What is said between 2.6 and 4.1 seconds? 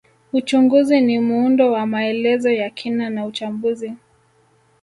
kina na uchambuzi